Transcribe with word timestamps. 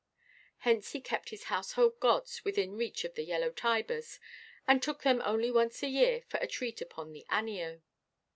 Hence 0.57 0.93
he 0.93 0.99
kept 0.99 1.29
his 1.29 1.43
household 1.43 1.99
gods 1.99 2.43
within 2.43 2.75
reach 2.75 3.03
of 3.03 3.13
the 3.13 3.21
yellow 3.23 3.51
Tibers, 3.51 4.19
and 4.67 4.81
took 4.81 5.03
them 5.03 5.21
only 5.23 5.51
once 5.51 5.83
a 5.83 5.89
year 5.89 6.23
for 6.27 6.37
a 6.39 6.47
treat 6.47 6.81
upon 6.81 7.13
the 7.13 7.23
Anio. 7.29 7.83